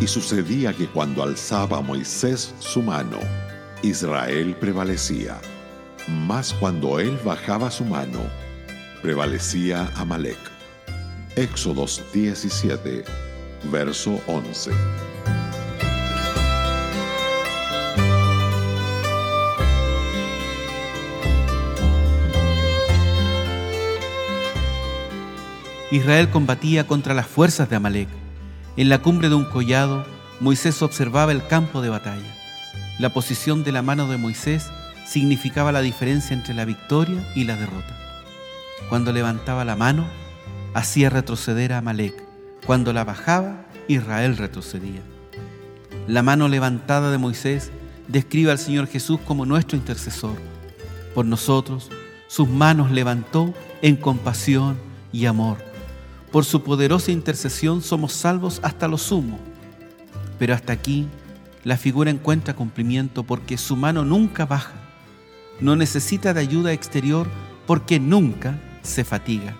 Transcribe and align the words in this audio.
Y 0.00 0.06
sucedía 0.06 0.72
que 0.72 0.86
cuando 0.86 1.22
alzaba 1.22 1.80
Moisés 1.80 2.54
su 2.58 2.82
mano, 2.82 3.18
Israel 3.82 4.56
prevalecía. 4.58 5.40
Mas 6.08 6.52
cuando 6.52 6.98
él 6.98 7.18
bajaba 7.24 7.70
su 7.70 7.84
mano, 7.84 8.20
prevalecía 9.02 9.90
Amalek. 9.96 10.38
Éxodos 11.36 12.02
17, 12.12 13.04
verso 13.70 14.20
11. 14.26 14.70
Israel 25.90 26.28
combatía 26.28 26.86
contra 26.86 27.14
las 27.14 27.26
fuerzas 27.26 27.70
de 27.70 27.76
Amalek. 27.76 28.23
En 28.76 28.88
la 28.88 28.98
cumbre 28.98 29.28
de 29.28 29.36
un 29.36 29.44
collado, 29.44 30.04
Moisés 30.40 30.82
observaba 30.82 31.30
el 31.30 31.46
campo 31.46 31.80
de 31.80 31.90
batalla. 31.90 32.34
La 32.98 33.12
posición 33.12 33.62
de 33.62 33.70
la 33.70 33.82
mano 33.82 34.08
de 34.08 34.18
Moisés 34.18 34.68
significaba 35.06 35.70
la 35.70 35.80
diferencia 35.80 36.34
entre 36.34 36.54
la 36.54 36.64
victoria 36.64 37.24
y 37.36 37.44
la 37.44 37.54
derrota. 37.54 37.96
Cuando 38.88 39.12
levantaba 39.12 39.64
la 39.64 39.76
mano, 39.76 40.08
hacía 40.74 41.08
retroceder 41.08 41.72
a 41.72 41.78
Amalek. 41.78 42.20
Cuando 42.66 42.92
la 42.92 43.04
bajaba, 43.04 43.64
Israel 43.86 44.36
retrocedía. 44.36 45.02
La 46.08 46.24
mano 46.24 46.48
levantada 46.48 47.12
de 47.12 47.18
Moisés 47.18 47.70
describe 48.08 48.50
al 48.50 48.58
Señor 48.58 48.88
Jesús 48.88 49.20
como 49.24 49.46
nuestro 49.46 49.78
intercesor. 49.78 50.34
Por 51.14 51.26
nosotros, 51.26 51.90
sus 52.26 52.48
manos 52.48 52.90
levantó 52.90 53.54
en 53.82 53.94
compasión 53.94 54.76
y 55.12 55.26
amor 55.26 55.73
por 56.34 56.44
su 56.44 56.64
poderosa 56.64 57.12
intercesión 57.12 57.80
somos 57.80 58.12
salvos 58.12 58.58
hasta 58.64 58.88
lo 58.88 58.98
sumo. 58.98 59.38
Pero 60.36 60.52
hasta 60.52 60.72
aquí 60.72 61.06
la 61.62 61.76
figura 61.76 62.10
encuentra 62.10 62.56
cumplimiento 62.56 63.22
porque 63.22 63.56
su 63.56 63.76
mano 63.76 64.04
nunca 64.04 64.44
baja. 64.44 64.72
No 65.60 65.76
necesita 65.76 66.34
de 66.34 66.40
ayuda 66.40 66.72
exterior 66.72 67.28
porque 67.68 68.00
nunca 68.00 68.58
se 68.82 69.04
fatiga. 69.04 69.54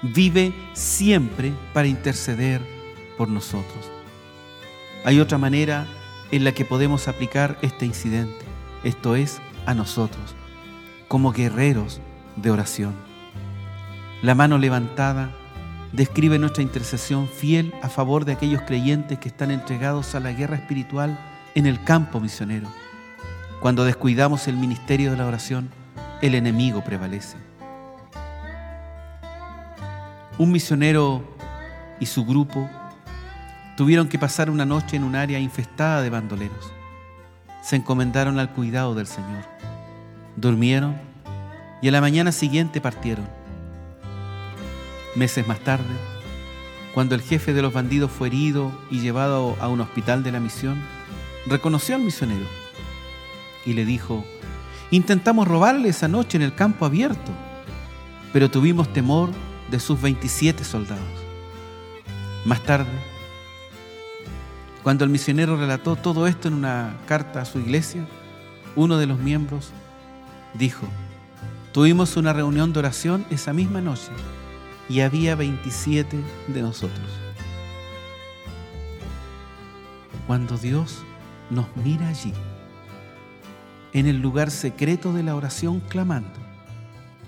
Vive 0.00 0.52
siempre 0.74 1.52
para 1.74 1.88
interceder 1.88 2.60
por 3.18 3.28
nosotros. 3.28 3.90
Hay 5.04 5.18
otra 5.18 5.38
manera 5.38 5.88
en 6.30 6.44
la 6.44 6.52
que 6.52 6.64
podemos 6.64 7.08
aplicar 7.08 7.58
este 7.62 7.84
incidente, 7.84 8.44
esto 8.84 9.16
es, 9.16 9.40
a 9.66 9.74
nosotros, 9.74 10.36
como 11.08 11.32
guerreros 11.32 12.00
de 12.36 12.52
oración. 12.52 12.94
La 14.22 14.36
mano 14.36 14.56
levantada 14.56 15.32
describe 15.96 16.38
nuestra 16.38 16.62
intercesión 16.62 17.26
fiel 17.26 17.72
a 17.82 17.88
favor 17.88 18.26
de 18.26 18.32
aquellos 18.32 18.60
creyentes 18.62 19.18
que 19.18 19.28
están 19.28 19.50
entregados 19.50 20.14
a 20.14 20.20
la 20.20 20.32
guerra 20.32 20.56
espiritual 20.56 21.18
en 21.54 21.64
el 21.64 21.82
campo 21.82 22.20
misionero. 22.20 22.68
Cuando 23.62 23.84
descuidamos 23.84 24.46
el 24.46 24.58
ministerio 24.58 25.10
de 25.10 25.16
la 25.16 25.26
oración, 25.26 25.70
el 26.20 26.34
enemigo 26.34 26.84
prevalece. 26.84 27.38
Un 30.36 30.52
misionero 30.52 31.24
y 31.98 32.04
su 32.04 32.26
grupo 32.26 32.68
tuvieron 33.78 34.06
que 34.06 34.18
pasar 34.18 34.50
una 34.50 34.66
noche 34.66 34.96
en 34.96 35.04
un 35.04 35.16
área 35.16 35.38
infestada 35.38 36.02
de 36.02 36.10
bandoleros. 36.10 36.72
Se 37.62 37.76
encomendaron 37.76 38.38
al 38.38 38.52
cuidado 38.52 38.94
del 38.94 39.06
Señor. 39.06 39.44
Durmieron 40.36 41.00
y 41.80 41.88
a 41.88 41.92
la 41.92 42.02
mañana 42.02 42.32
siguiente 42.32 42.82
partieron. 42.82 43.35
Meses 45.16 45.48
más 45.48 45.60
tarde, 45.60 45.96
cuando 46.92 47.14
el 47.14 47.22
jefe 47.22 47.54
de 47.54 47.62
los 47.62 47.72
bandidos 47.72 48.10
fue 48.10 48.28
herido 48.28 48.70
y 48.90 49.00
llevado 49.00 49.56
a 49.60 49.68
un 49.68 49.80
hospital 49.80 50.22
de 50.22 50.30
la 50.30 50.40
misión, 50.40 50.78
reconoció 51.46 51.94
al 51.94 52.02
misionero 52.02 52.44
y 53.64 53.72
le 53.72 53.86
dijo, 53.86 54.26
intentamos 54.90 55.48
robarle 55.48 55.88
esa 55.88 56.06
noche 56.06 56.36
en 56.36 56.42
el 56.42 56.54
campo 56.54 56.84
abierto, 56.84 57.32
pero 58.34 58.50
tuvimos 58.50 58.92
temor 58.92 59.30
de 59.70 59.80
sus 59.80 59.98
27 60.02 60.64
soldados. 60.64 61.02
Más 62.44 62.62
tarde, 62.64 62.92
cuando 64.82 65.02
el 65.04 65.10
misionero 65.10 65.56
relató 65.56 65.96
todo 65.96 66.26
esto 66.26 66.48
en 66.48 66.52
una 66.52 66.94
carta 67.06 67.40
a 67.40 67.46
su 67.46 67.58
iglesia, 67.58 68.06
uno 68.74 68.98
de 68.98 69.06
los 69.06 69.18
miembros 69.18 69.70
dijo, 70.52 70.86
tuvimos 71.72 72.18
una 72.18 72.34
reunión 72.34 72.74
de 72.74 72.80
oración 72.80 73.24
esa 73.30 73.54
misma 73.54 73.80
noche 73.80 74.12
y 74.88 75.00
había 75.00 75.34
27 75.34 76.16
de 76.48 76.62
nosotros. 76.62 77.08
Cuando 80.26 80.56
Dios 80.58 81.02
nos 81.50 81.66
mira 81.76 82.08
allí, 82.08 82.32
en 83.92 84.06
el 84.06 84.20
lugar 84.20 84.50
secreto 84.50 85.12
de 85.12 85.22
la 85.22 85.36
oración 85.36 85.80
clamando, 85.80 86.38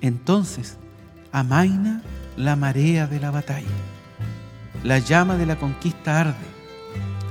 entonces 0.00 0.76
amaina 1.32 2.02
la 2.36 2.56
marea 2.56 3.06
de 3.06 3.20
la 3.20 3.30
batalla, 3.30 3.66
la 4.82 4.98
llama 4.98 5.36
de 5.36 5.46
la 5.46 5.56
conquista 5.56 6.20
arde 6.20 6.34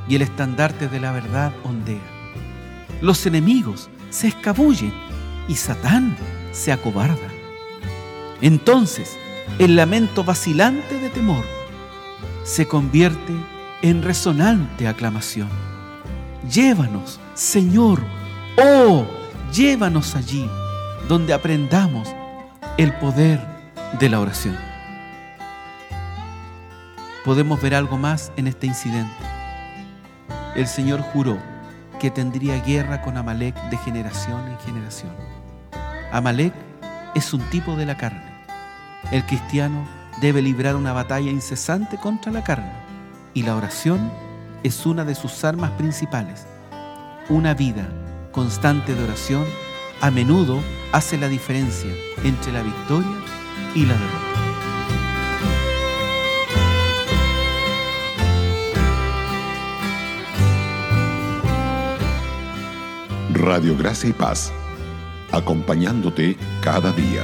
y 0.07 0.15
el 0.15 0.21
estandarte 0.21 0.87
de 0.87 0.99
la 0.99 1.11
verdad 1.11 1.53
ondea. 1.63 1.99
Los 3.01 3.25
enemigos 3.25 3.89
se 4.09 4.27
escabullen 4.27 4.93
y 5.47 5.55
Satán 5.55 6.15
se 6.51 6.71
acobarda. 6.71 7.27
Entonces, 8.41 9.17
el 9.57 9.75
lamento 9.75 10.23
vacilante 10.23 10.99
de 10.99 11.09
temor 11.09 11.43
se 12.43 12.67
convierte 12.67 13.33
en 13.81 14.01
resonante 14.01 14.87
aclamación. 14.87 15.49
Llévanos, 16.49 17.19
Señor, 17.33 18.01
oh, 18.57 19.05
llévanos 19.53 20.15
allí 20.15 20.49
donde 21.07 21.33
aprendamos 21.33 22.13
el 22.77 22.93
poder 22.93 23.39
de 23.99 24.09
la 24.09 24.19
oración. 24.19 24.57
Podemos 27.25 27.61
ver 27.61 27.75
algo 27.75 27.97
más 27.97 28.31
en 28.37 28.47
este 28.47 28.67
incidente. 28.67 29.13
El 30.55 30.67
Señor 30.67 31.01
juró 31.01 31.37
que 31.99 32.09
tendría 32.09 32.61
guerra 32.61 33.01
con 33.01 33.17
Amalek 33.17 33.55
de 33.69 33.77
generación 33.77 34.47
en 34.47 34.57
generación. 34.59 35.11
Amalek 36.11 36.53
es 37.13 37.33
un 37.33 37.41
tipo 37.49 37.75
de 37.75 37.85
la 37.85 37.97
carne 37.97 38.28
el 39.11 39.25
cristiano 39.25 39.87
debe 40.21 40.41
librar 40.41 40.75
una 40.75 40.93
batalla 40.93 41.31
incesante 41.31 41.97
contra 41.97 42.31
la 42.31 42.43
carne 42.43 42.71
y 43.33 43.43
la 43.43 43.55
oración 43.55 44.11
es 44.63 44.85
una 44.85 45.05
de 45.05 45.15
sus 45.15 45.43
armas 45.43 45.71
principales. 45.71 46.45
Una 47.29 47.53
vida 47.53 47.87
constante 48.31 48.93
de 48.93 49.03
oración 49.03 49.45
a 50.01 50.11
menudo 50.11 50.59
hace 50.91 51.17
la 51.17 51.27
diferencia 51.27 51.91
entre 52.23 52.51
la 52.51 52.61
victoria 52.61 53.17
y 53.75 53.85
la 53.85 53.93
derrota. 53.93 54.29
Radio 63.33 63.77
Gracia 63.77 64.09
y 64.09 64.13
Paz, 64.13 64.51
acompañándote 65.31 66.37
cada 66.61 66.91
día. 66.91 67.23